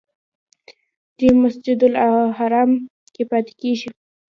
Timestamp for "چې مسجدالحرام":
1.17-2.71